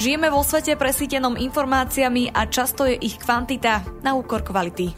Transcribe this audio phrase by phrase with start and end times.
[0.00, 4.96] Žijeme vo svete presítenom informáciami a často je ich kvantita na úkor kvality.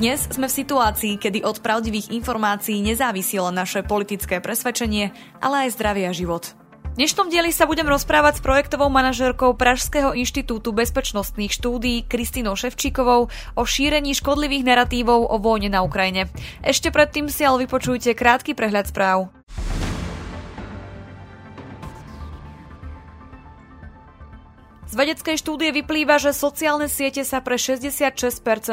[0.00, 5.12] Dnes sme v situácii, kedy od pravdivých informácií nezávisilo naše politické presvedčenie,
[5.44, 6.56] ale aj zdravie a život.
[6.96, 13.28] V dnešnom dieli sa budem rozprávať s projektovou manažérkou Pražského inštitútu bezpečnostných štúdií Kristínou Ševčíkovou
[13.52, 16.32] o šírení škodlivých narratívov o vojne na Ukrajine.
[16.64, 19.28] Ešte predtým si ale vypočujte krátky prehľad správ.
[24.88, 28.08] Z vedeckej štúdie vyplýva, že sociálne siete sa pre 66%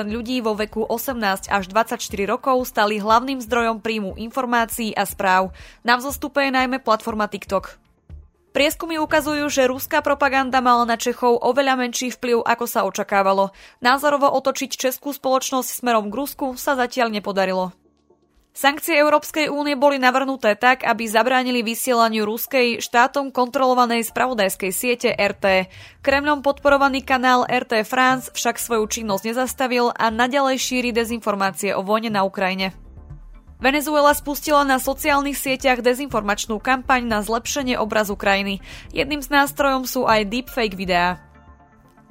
[0.08, 5.52] ľudí vo veku 18 až 24 rokov stali hlavným zdrojom príjmu informácií a správ.
[5.84, 7.76] Na vzostupe je najmä platforma TikTok.
[8.56, 13.52] Prieskumy ukazujú, že ruská propaganda mala na Čechov oveľa menší vplyv, ako sa očakávalo.
[13.84, 17.76] Názorovo otočiť českú spoločnosť smerom k Rusku sa zatiaľ nepodarilo.
[18.56, 25.68] Sankcie Európskej únie boli navrhnuté tak, aby zabránili vysielaniu ruskej štátom kontrolovanej spravodajskej siete RT.
[26.00, 32.16] Kremľom podporovaný kanál RT France však svoju činnosť nezastavil a nadalej šíri dezinformácie o vojne
[32.16, 32.72] na Ukrajine.
[33.60, 38.64] Venezuela spustila na sociálnych sieťach dezinformačnú kampaň na zlepšenie obrazu krajiny.
[38.96, 41.25] Jedným z nástrojom sú aj deepfake videá.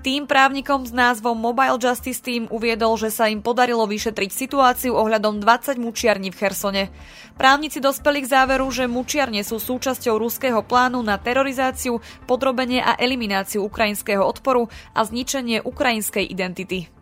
[0.05, 5.41] Tým právnikom s názvom Mobile Justice Team uviedol, že sa im podarilo vyšetriť situáciu ohľadom
[5.41, 6.93] 20 mučiarní v Chersone.
[7.41, 13.65] Právnici dospeli k záveru, že mučiarne sú súčasťou ruského plánu na terorizáciu, podrobenie a elimináciu
[13.65, 16.93] ukrajinského odporu a zničenie ukrajinskej identity.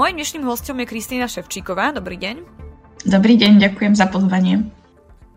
[0.00, 1.92] Mojím dnešným hostom je Kristýna Ševčíková.
[1.92, 2.36] Dobrý deň.
[3.04, 4.81] Dobrý deň, ďakujem za pozvanie.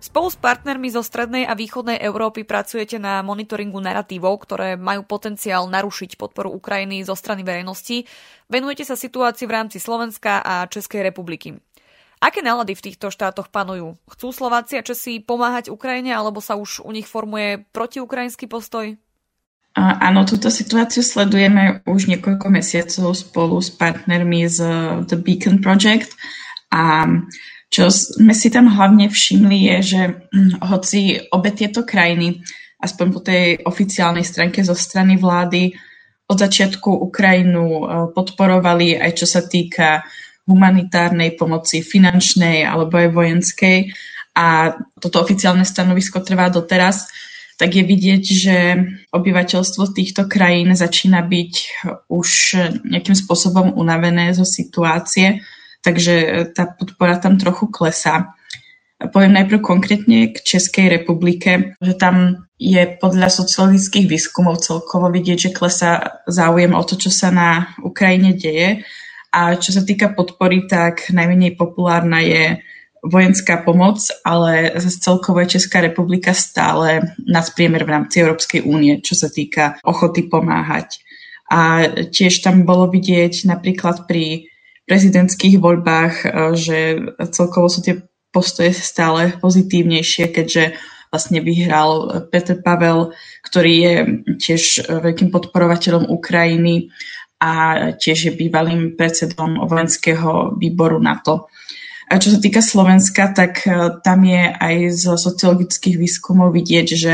[0.06, 5.66] Spolu s partnermi zo strednej a východnej Európy pracujete na monitoringu narratívov, ktoré majú potenciál
[5.66, 8.06] narušiť podporu Ukrajiny zo strany verejnosti.
[8.45, 11.58] Venujete sa situácii v rámci Slovenska a Českej republiky.
[12.22, 13.98] Aké nálady v týchto štátoch panujú?
[14.06, 18.93] Chcú Slováci a Česi pomáhať Ukrajine, alebo sa už u nich formuje protiukrajinský postoj?
[19.73, 24.58] Áno, túto situáciu sledujeme už niekoľko mesiacov spolu s partnermi z
[25.10, 26.14] The Beacon Project
[26.70, 27.10] a
[27.75, 32.39] čo sme si tam hlavne všimli je, že hm, hoci obe tieto krajiny,
[32.80, 35.75] aspoň po tej oficiálnej stránke zo strany vlády,
[36.25, 37.83] od začiatku Ukrajinu e,
[38.15, 40.08] podporovali aj čo sa týka
[40.47, 43.77] humanitárnej pomoci, finančnej alebo aj vojenskej
[44.39, 47.11] a toto oficiálne stanovisko trvá doteraz,
[47.59, 48.57] tak je vidieť, že
[49.11, 51.53] obyvateľstvo týchto krajín začína byť
[52.07, 52.30] už
[52.87, 55.43] nejakým spôsobom unavené zo situácie
[55.86, 58.34] takže e, tá podpora tam trochu klesá.
[59.14, 65.56] Poviem najprv konkrétne k Českej republike, že tam je podľa sociologických výskumov celkovo vidieť, že
[65.56, 68.88] klesá záujem o to, čo sa na Ukrajine deje.
[69.36, 72.64] A čo sa týka podpory, tak najmenej populárna je
[73.04, 79.14] vojenská pomoc, ale zase celkovo je Česká republika stále nadpriemer v rámci Európskej únie, čo
[79.14, 81.04] sa týka ochoty pomáhať.
[81.52, 84.50] A tiež tam bolo vidieť napríklad pri
[84.86, 86.78] prezidentských voľbách, e, že
[87.34, 88.02] celkovo sú tie
[88.34, 90.76] postoje stále pozitívnejšie, keďže
[91.08, 93.16] vlastne vyhral Peter Pavel,
[93.48, 93.96] ktorý je
[94.36, 96.92] tiež veľkým podporovateľom Ukrajiny
[97.40, 97.52] a
[97.96, 101.48] tiež je bývalým predsedom vojenského výboru NATO.
[102.12, 107.14] A čo sa týka Slovenska, tak e, tam je aj z sociologických výskumov vidieť, že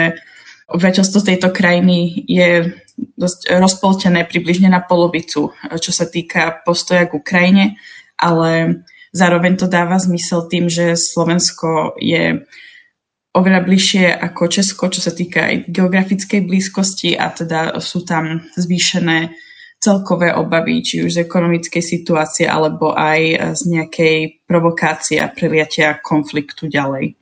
[0.68, 2.76] obyvateľstvo tejto krajiny je
[3.18, 7.66] dosť rozpoltené približne na polovicu, čo sa týka postoja k Ukrajine,
[8.18, 12.46] ale zároveň to dáva zmysel tým, že Slovensko je
[13.32, 19.32] oveľa bližšie ako Česko, čo sa týka aj geografickej blízkosti a teda sú tam zvýšené
[19.82, 26.70] celkové obavy, či už z ekonomickej situácie, alebo aj z nejakej provokácie a preliatia konfliktu
[26.70, 27.18] ďalej.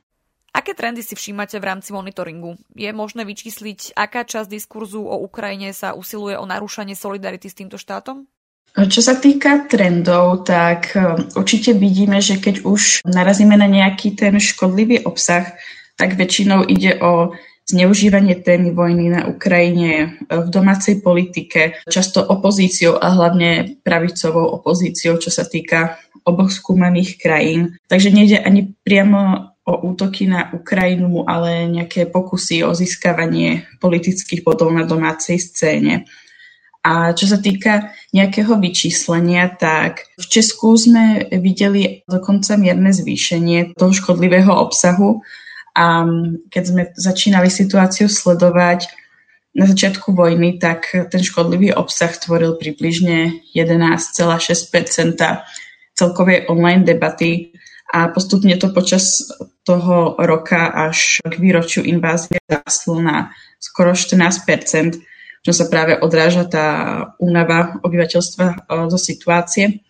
[0.50, 2.58] Aké trendy si všímate v rámci monitoringu?
[2.74, 7.78] Je možné vyčísliť, aká časť diskurzu o Ukrajine sa usiluje o narúšanie solidarity s týmto
[7.78, 8.26] štátom?
[8.70, 14.38] Čo sa týka trendov, tak e, určite vidíme, že keď už narazíme na nejaký ten
[14.38, 15.58] škodlivý obsah,
[15.98, 17.34] tak väčšinou ide o
[17.66, 25.18] zneužívanie témy vojny na Ukrajine e, v domácej politike, často opozíciou a hlavne pravicovou opozíciou,
[25.18, 27.74] čo sa týka oboch skúmaných krajín.
[27.90, 34.74] Takže nejde ani priamo o útoky na Ukrajinu, ale nejaké pokusy o získavanie politických bodov
[34.74, 36.10] na domácej scéne.
[36.80, 43.92] A čo sa týka nejakého vyčíslenia, tak v Česku sme videli dokonca mierne zvýšenie toho
[43.92, 45.20] škodlivého obsahu.
[45.76, 46.08] A
[46.48, 48.88] keď sme začínali situáciu sledovať
[49.52, 55.20] na začiatku vojny, tak ten škodlivý obsah tvoril približne 11,6%
[55.92, 57.52] celkovej online debaty
[57.92, 59.28] a postupne to počas
[59.64, 63.30] toho roka až k výročiu invázie rastlo na
[63.60, 64.16] skoro 14
[65.40, 66.66] čo sa práve odráža tá
[67.16, 68.56] únava obyvateľstva e,
[68.92, 69.80] do situácie.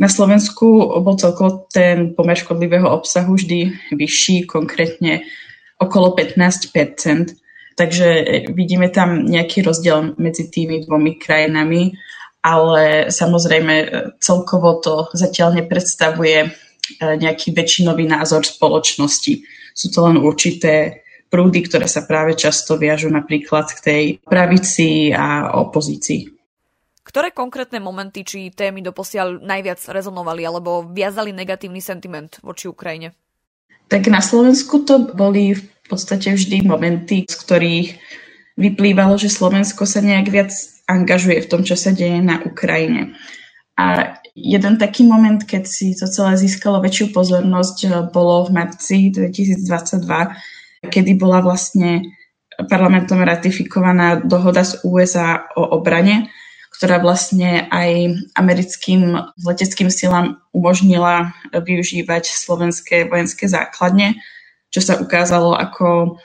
[0.00, 0.64] Na Slovensku
[1.04, 5.28] bol celkovo ten pomer škodlivého obsahu vždy vyšší, konkrétne
[5.76, 7.36] okolo 15%
[7.78, 8.06] Takže
[8.50, 11.94] vidíme tam nejaký rozdiel medzi tými dvomi krajinami,
[12.42, 13.86] ale samozrejme e,
[14.18, 16.48] celkovo to zatiaľ nepredstavuje e,
[16.96, 19.44] nejaký väčšinový názor spoločnosti.
[19.76, 25.52] Sú to len určité prúdy, ktoré sa práve často viažú napríklad k tej pravici a
[25.60, 26.32] opozícii.
[27.04, 33.16] Ktoré konkrétne momenty či témy doposiaľ najviac rezonovali alebo viazali negatívny sentiment voči Ukrajine?
[33.88, 37.88] Tak na Slovensku to boli v podstate vždy momenty, z ktorých
[38.60, 40.52] vyplývalo, že Slovensko sa nejak viac
[40.84, 43.16] angažuje v tom, čo sa deje na Ukrajine.
[43.80, 50.06] A jeden taký moment, keď si to celé získalo väčšiu pozornosť, bolo v marci 2022,
[50.86, 52.06] kedy bola vlastne
[52.70, 56.30] parlamentom ratifikovaná dohoda z USA o obrane,
[56.78, 64.18] ktorá vlastne aj americkým leteckým silám umožnila využívať slovenské vojenské základne,
[64.70, 66.18] čo sa ukázalo ako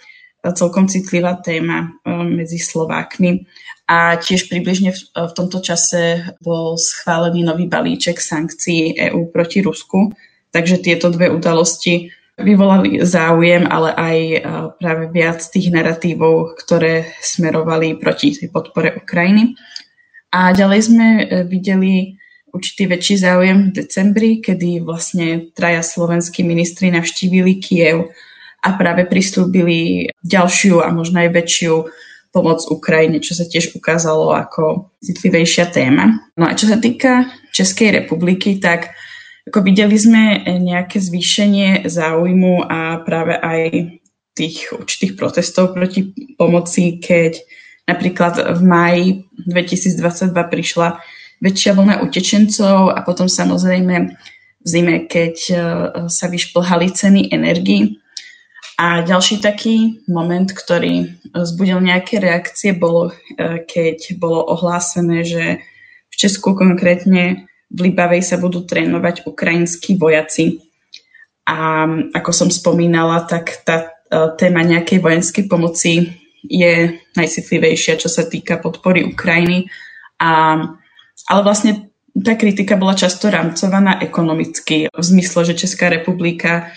[0.51, 3.47] celkom citlivá téma e, medzi Slovákmi.
[3.83, 10.15] A tiež približne v, v tomto čase bol schválený nový balíček sankcií EÚ proti Rusku.
[10.55, 14.17] Takže tieto dve udalosti vyvolali záujem, ale aj
[14.79, 19.53] práve viac tých narratívov, ktoré smerovali proti tej podpore Ukrajiny.
[20.33, 22.17] A ďalej sme e, videli
[22.49, 28.09] určitý väčší záujem v decembri, kedy vlastne traja slovenskí ministri navštívili Kiev
[28.65, 31.73] a práve prislúbili ďalšiu a možno aj väčšiu
[32.33, 36.33] pomoc Ukrajine, čo sa tiež ukázalo ako citlivejšia téma.
[36.33, 38.89] No a čo sa týka Českej republiky, tak
[39.45, 43.61] ako videli sme nejaké zvýšenie záujmu a práve aj
[44.33, 47.37] tých určitých protestov proti pomoci, keď
[47.85, 49.05] napríklad v maji
[49.45, 50.97] 2022 prišla
[51.43, 53.95] väčšia vlna utečencov a potom samozrejme
[54.63, 55.55] v zime, keď e,
[56.07, 57.99] sa vyšplhali ceny energii.
[58.73, 65.61] A ďalší taký moment, ktorý zbudil nejaké reakcie, bolo, e, keď bolo ohlásené, že
[66.09, 70.61] v Česku konkrétne v Libavej sa budú trénovať ukrajinskí vojaci.
[71.45, 71.85] A
[72.17, 73.87] ako som spomínala, tak tá e,
[74.41, 76.09] téma nejakej vojenskej pomoci
[76.43, 79.69] je najcitlivejšia, čo sa týka podpory Ukrajiny.
[80.17, 80.59] A,
[81.29, 86.73] ale vlastne tá kritika bola často rámcovaná ekonomicky, v zmysle, že Česká republika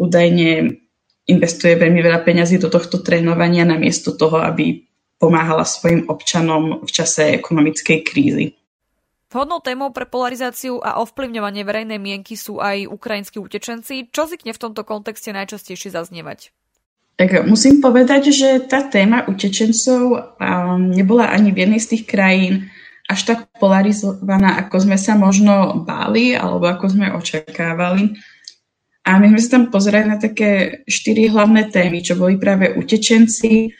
[0.00, 0.80] údajne
[1.28, 4.82] investuje veľmi veľa peňazí do tohto trénovania namiesto toho, aby
[5.20, 8.46] pomáhala svojim občanom v čase ekonomickej krízy.
[9.28, 14.08] Vhodnou témou pre polarizáciu a ovplyvňovanie verejnej mienky sú aj ukrajinskí utečenci.
[14.08, 16.48] Čo zvykne v tomto kontexte najčastejšie zaznievať?
[17.20, 20.02] Tak musím povedať, že tá téma utečencov
[20.38, 22.72] um, nebola ani v jednej z tých krajín
[23.10, 28.16] až tak polarizovaná, ako sme sa možno báli alebo ako sme očakávali.
[29.08, 33.72] A my sme sa tam pozerali na také štyri hlavné témy, čo boli práve utečenci,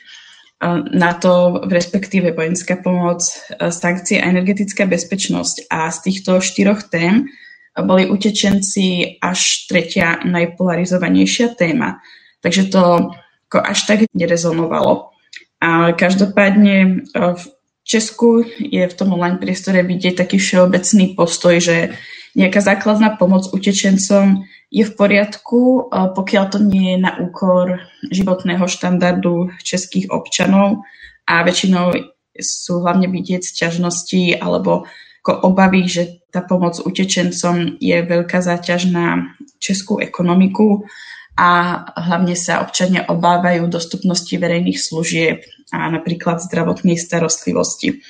[0.91, 3.23] na to, respektíve vojenská pomoc,
[3.69, 5.71] sankcie a energetická bezpečnosť.
[5.71, 7.31] A z týchto štyroch tém
[7.79, 12.03] boli utečenci až tretia najpolarizovanejšia téma.
[12.43, 13.13] Takže to
[13.53, 15.15] až tak nerezonovalo.
[15.63, 17.43] A každopádne v
[17.87, 21.95] Česku je v tom online priestore vidieť taký všeobecný postoj, že
[22.39, 29.51] nejaká základná pomoc utečencom je v poriadku, pokiaľ to nie je na úkor životného štandardu
[29.59, 30.87] českých občanov
[31.27, 31.99] a väčšinou
[32.39, 34.87] sú hlavne vidieť sťažnosti alebo
[35.27, 40.87] obavy, že tá pomoc utečencom je veľká záťaž na českú ekonomiku
[41.35, 45.43] a hlavne sa občania obávajú dostupnosti verejných služieb
[45.75, 48.01] a napríklad zdravotnej starostlivosti.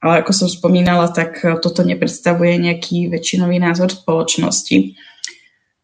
[0.00, 4.96] Ale ako som spomínala, tak toto nepredstavuje nejaký väčšinový názor spoločnosti.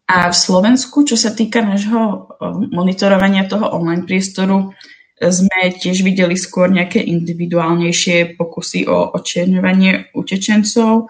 [0.06, 2.30] A v Slovensku, čo sa týka nášho
[2.72, 4.72] monitorovania toho online priestoru,
[5.16, 11.08] sme tiež videli skôr nejaké individuálnejšie pokusy o očierňovanie utečencov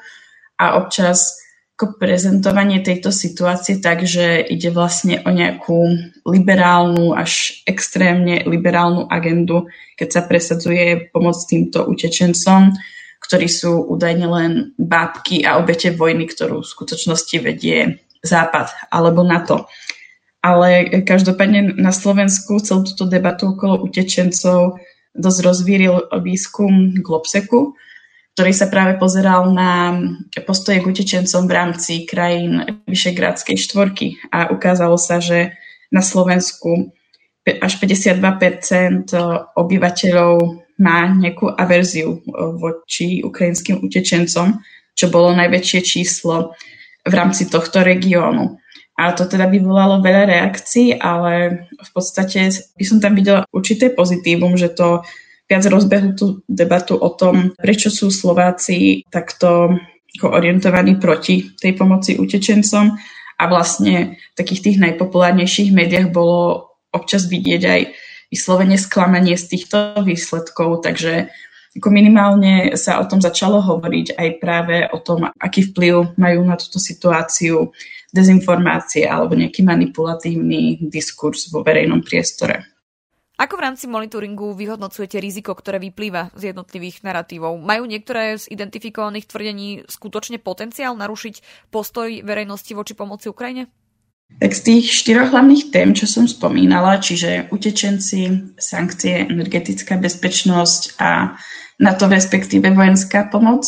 [0.57, 1.43] a občas
[1.77, 5.93] ako prezentovanie tejto situácie tak, že ide vlastne o nejakú
[6.25, 9.69] liberálnu až extrémne liberálnu agendu,
[10.01, 12.73] keď sa presadzuje pomoc týmto utečencom,
[13.27, 19.67] ktorí sú údajne len bábky a obete vojny, ktorú v skutočnosti vedie Západ alebo NATO.
[20.43, 24.79] Ale každopádne na Slovensku celú túto debatu okolo utečencov
[25.17, 27.75] dosť rozvíril výskum Globseku,
[28.37, 29.97] ktorý sa práve pozeral na
[30.45, 35.57] postoje k utečencom v rámci krajín Vyšegrádskej štvorky a ukázalo sa, že
[35.89, 36.93] na Slovensku
[37.47, 39.09] až 52%
[39.55, 42.21] obyvateľov má nejakú averziu
[42.61, 44.61] voči ukrajinským utečencom,
[44.97, 46.57] čo bolo najväčšie číslo
[47.07, 48.61] v rámci tohto regiónu.
[48.97, 52.49] A to teda vyvolalo veľa reakcií, ale v podstate
[52.81, 55.05] by som tam videla určité pozitívum, že to
[55.47, 59.77] viac rozbehlo tú debatu o tom, prečo sú Slováci takto
[60.17, 62.97] orientovaní proti tej pomoci utečencom
[63.37, 67.81] a vlastne v takých tých najpopulárnejších médiách bolo občas vidieť aj
[68.33, 71.31] vyslovene sklamanie z týchto výsledkov, takže
[71.77, 76.57] ako minimálne sa o tom začalo hovoriť aj práve o tom, aký vplyv majú na
[76.57, 77.69] túto situáciu
[78.17, 82.65] dezinformácie alebo nejaký manipulatívny diskurs vo verejnom priestore.
[83.37, 87.61] Ako v rámci monitoringu vyhodnocujete riziko, ktoré vyplýva z jednotlivých narratívov?
[87.61, 93.69] Majú niektoré z identifikovaných tvrdení skutočne potenciál narušiť postoj verejnosti voči pomoci Ukrajine?
[94.37, 101.41] Tak z tých štyroch hlavných tém, čo som spomínala, čiže utečenci, sankcie, energetická bezpečnosť a
[101.81, 103.65] na to respektíve vojenská pomoc,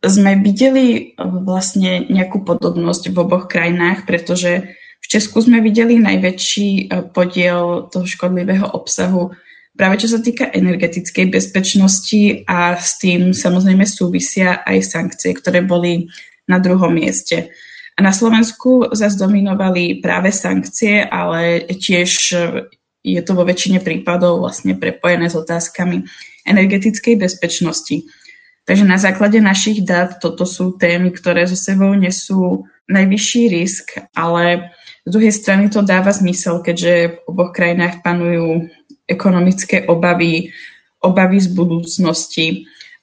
[0.00, 6.84] sme videli vlastne nejakú podobnosť v oboch krajinách, pretože v Česku sme videli najväčší e,
[7.12, 9.32] podiel toho škodlivého obsahu
[9.80, 16.04] práve čo sa týka energetickej bezpečnosti a s tým samozrejme súvisia aj sankcie, ktoré boli
[16.44, 17.48] na druhom mieste.
[18.00, 22.36] Na Slovensku zase dominovali práve sankcie, ale tiež e,
[23.04, 26.08] je to vo väčšine prípadov vlastne prepojené s otázkami
[26.48, 28.08] energetickej bezpečnosti.
[28.64, 34.72] Takže na základe našich dát toto sú témy, ktoré so sebou nesú najvyšší risk, ale
[35.04, 38.68] z druhej strany to dáva zmysel, keďže v oboch krajinách panujú
[39.08, 40.52] ekonomické obavy,
[41.00, 42.46] obavy z budúcnosti.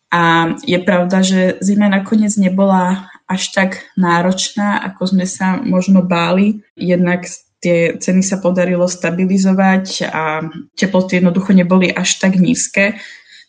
[0.07, 6.63] A je pravda, že zima nakoniec nebola až tak náročná, ako sme sa možno báli.
[6.79, 7.27] Jednak
[7.59, 10.47] tie ceny sa podarilo stabilizovať a
[10.79, 12.95] teploty jednoducho neboli až tak nízke.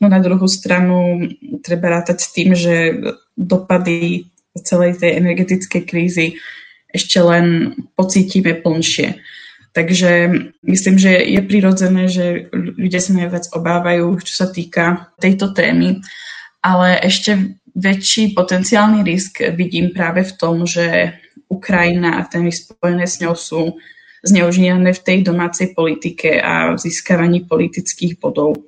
[0.03, 1.31] No na druhú stranu
[1.63, 2.99] treba rátať s tým, že
[3.39, 4.27] dopady
[4.59, 6.27] celej tej energetickej krízy
[6.91, 9.23] ešte len pocítime plnšie.
[9.77, 10.11] Takže
[10.65, 16.03] myslím, že je prirodzené, že ľudia sa najviac obávajú, čo sa týka tejto témy,
[16.65, 21.15] ale ešte väčší potenciálny risk vidím práve v tom, že
[21.47, 23.79] Ukrajina a témy spojené s ňou sú
[24.27, 28.59] zneužívané v tej domácej politike a v získavaní politických bodov.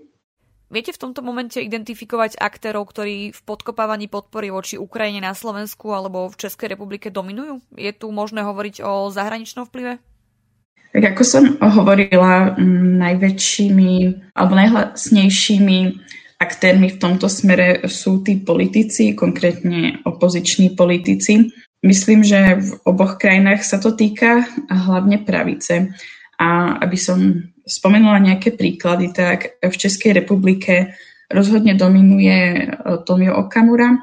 [0.70, 6.30] Viete v tomto momente identifikovať aktérov, ktorí v podkopávaní podpory voči Ukrajine na Slovensku alebo
[6.30, 7.58] v Českej republike dominujú?
[7.74, 9.98] Je tu možné hovoriť o zahraničnom vplyve?
[10.94, 12.54] Tak ako som hovorila,
[13.02, 13.94] najväčšími
[14.38, 15.78] alebo najhlasnejšími
[16.40, 21.52] aktérmi v tomto smere sú tí politici, konkrétne opoziční politici.
[21.84, 25.92] Myslím, že v oboch krajinách sa to týka hlavne pravice.
[26.40, 27.20] A aby som
[27.68, 30.96] spomenula nejaké príklady, tak v Českej republike
[31.28, 32.60] rozhodne dominuje e,
[33.04, 34.00] Tomio Okamura,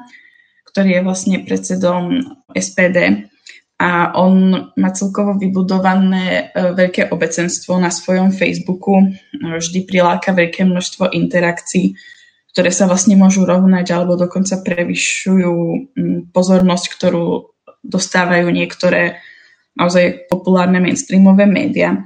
[0.70, 2.22] ktorý je vlastne predsedom
[2.54, 3.28] SPD
[3.78, 11.14] a on má celkovo vybudované e, veľké obecenstvo na svojom Facebooku, vždy priláka veľké množstvo
[11.14, 11.94] interakcií,
[12.58, 15.54] ktoré sa vlastne môžu rovnať alebo dokonca prevyšujú
[16.34, 17.54] pozornosť, ktorú
[17.86, 19.22] dostávajú niektoré
[19.78, 22.02] naozaj populárne mainstreamové médiá.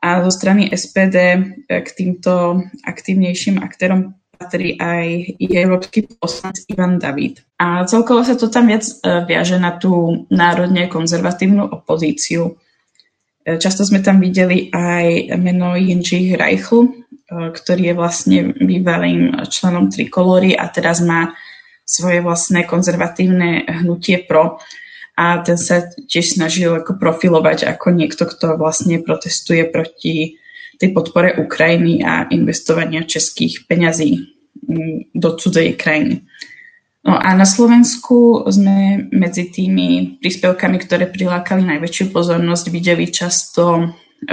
[0.00, 7.44] A zo strany SPD eh, k týmto aktívnejším aktérom patrí aj európsky poslanec Ivan David.
[7.60, 12.56] A celkovo sa to tam viac eh, viaže na tú národne konzervatívnu opozíciu.
[13.44, 16.99] Eh, často sme tam videli aj meno Jinji Reichl,
[17.30, 21.32] ktorý je vlastne bývalým členom Trikolory a teraz má
[21.86, 24.58] svoje vlastné konzervatívne hnutie pro
[25.14, 30.40] a ten sa tiež snažil ako profilovať ako niekto, kto vlastne protestuje proti
[30.80, 34.16] tej podpore Ukrajiny a investovania českých peňazí
[34.64, 36.24] mm, do cudzej krajiny.
[37.04, 43.86] No a na Slovensku sme medzi tými príspevkami, ktoré prilákali najväčšiu pozornosť, videli často e,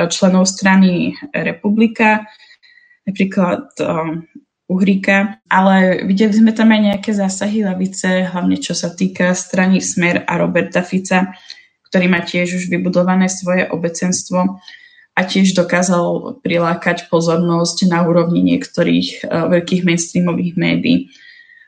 [0.08, 2.28] členov strany Republika,
[3.08, 3.72] napríklad
[4.68, 10.28] Uhríka, ale videli sme tam aj nejaké zásahy lavice, hlavne čo sa týka strany Smer
[10.28, 11.32] a Roberta Fica,
[11.88, 14.60] ktorý má tiež už vybudované svoje obecenstvo
[15.16, 21.16] a tiež dokázal prilákať pozornosť na úrovni niektorých uh, veľkých mainstreamových médií.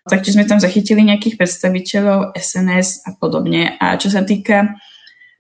[0.04, 3.80] Taktiež sme tam zachytili nejakých predstaviteľov SNS a podobne.
[3.80, 4.76] A čo sa týka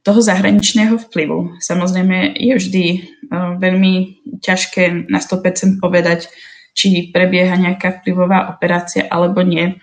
[0.03, 6.31] toho zahraničného vplyvu, samozrejme je vždy uh, veľmi ťažké na 100% povedať,
[6.73, 9.75] či prebieha nejaká vplyvová operácia alebo nie.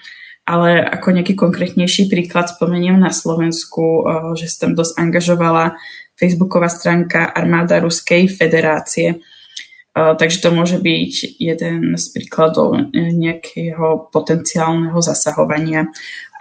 [0.46, 4.06] ale ako nejaký konkrétnejší príklad spomeniem na Slovensku,
[4.38, 5.74] že som tam dosť angažovala
[6.14, 9.18] facebooková stránka Armáda Ruskej federácie.
[9.92, 15.90] Takže to môže byť jeden z príkladov nejakého potenciálneho zasahovania.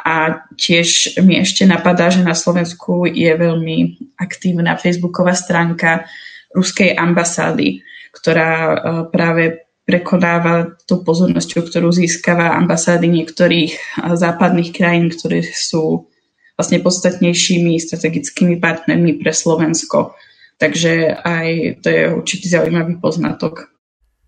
[0.05, 6.05] A tiež mi ešte napadá, že na Slovensku je veľmi aktívna facebooková stránka
[6.53, 7.81] ruskej ambasády,
[8.13, 8.77] ktorá
[9.09, 16.09] práve prekonáva tou pozornosťou, ktorú získava ambasády niektorých západných krajín, ktoré sú
[16.55, 20.15] vlastne podstatnejšími strategickými partnermi pre Slovensko.
[20.55, 21.47] Takže aj
[21.83, 23.74] to je určite zaujímavý poznatok.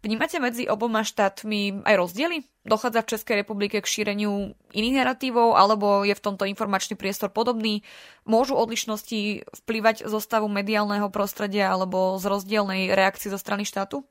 [0.07, 2.47] Vnímate medzi oboma štátmi aj rozdiely?
[2.63, 7.83] Dochádza v Českej republike k šíreniu iných narratívov, alebo je v tomto informačný priestor podobný?
[8.23, 14.07] Môžu odlišnosti vplyvať zo stavu mediálneho prostredia alebo z rozdielnej reakcie zo strany štátu?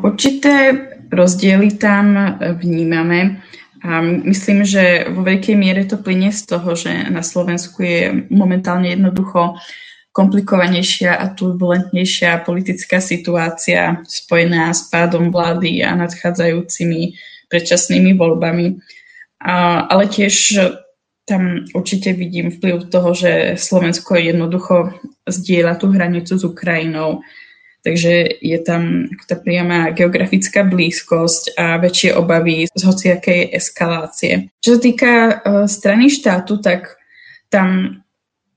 [0.00, 0.72] Určité
[1.12, 3.44] rozdiely tam vnímame.
[3.84, 8.88] A myslím, že vo veľkej miere to plynie z toho, že na Slovensku je momentálne
[8.88, 9.60] jednoducho
[10.14, 17.18] komplikovanejšia a turbulentnejšia politická situácia spojená s pádom vlády a nadchádzajúcimi
[17.50, 18.78] predčasnými voľbami.
[19.90, 20.62] Ale tiež
[21.26, 24.94] tam určite vidím vplyv toho, že Slovensko jednoducho
[25.26, 27.26] zdieľa tú hranicu s Ukrajinou
[27.84, 34.48] Takže je tam tá priama geografická blízkosť a väčšie obavy z hociakej eskalácie.
[34.64, 35.32] Čo sa týka uh,
[35.68, 36.96] strany štátu, tak
[37.52, 38.00] tam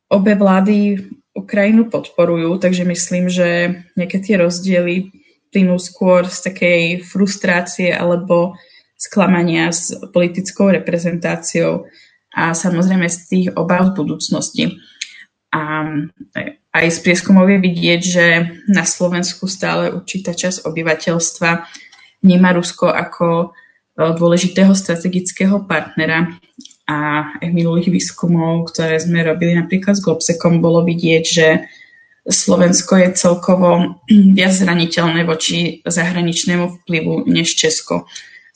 [0.07, 1.03] obe vlády
[1.37, 5.13] Ukrajinu podporujú, takže myslím, že nejaké tie rozdiely
[5.53, 8.57] plynú skôr z takej frustrácie alebo
[8.97, 11.85] sklamania s politickou reprezentáciou
[12.33, 14.81] a samozrejme z tých obav v budúcnosti.
[15.53, 15.85] A
[16.77, 18.25] aj z prieskumov je vidieť, že
[18.69, 21.49] na Slovensku stále určitá časť obyvateľstva
[22.21, 23.47] vníma Rusko ako e,
[23.97, 26.37] dôležitého strategického partnera.
[26.87, 31.47] A aj minulých výskumov, ktoré sme robili napríklad s Globsekom, bolo vidieť, že
[32.27, 33.99] Slovensko je celkovo
[34.37, 38.07] viac zraniteľné voči zahraničnému vplyvu než Česko.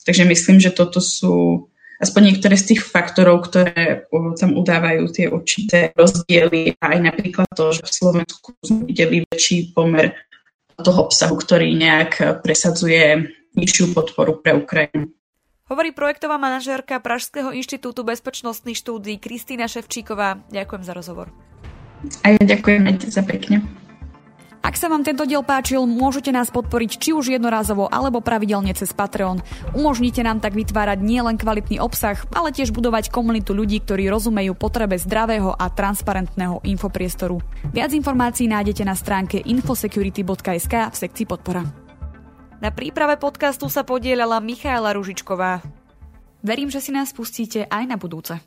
[0.02, 1.68] Takže myslím, že toto sú
[2.02, 7.70] aspoň niektoré z tých faktorov, ktoré tam udávajú tie určité rozdiely a aj napríklad to,
[7.70, 10.18] že v Slovensku sme videli väčší pomer
[10.82, 15.14] toho obsahu, ktorý nejak presadzuje nižšiu podporu pre Ukrajinu.
[15.72, 20.44] Hovorí projektová manažérka Pražského inštitútu bezpečnostných štúdí Kristýna Ševčíková.
[20.52, 21.32] Ďakujem za rozhovor.
[22.28, 23.64] A ja ďakujem za pekne.
[24.60, 28.92] Ak sa vám tento diel páčil, môžete nás podporiť či už jednorázovo alebo pravidelne cez
[28.92, 29.40] Patreon.
[29.72, 35.00] Umožnite nám tak vytvárať nielen kvalitný obsah, ale tiež budovať komunitu ľudí, ktorí rozumejú potrebe
[35.00, 37.40] zdravého a transparentného infopriestoru.
[37.72, 41.81] Viac informácií nájdete na stránke infosecurity.sk v sekcii podpora.
[42.62, 45.66] Na príprave podcastu sa podielala Michaela Ružičková.
[46.46, 48.38] Verím, že si nás pustíte aj na budúce.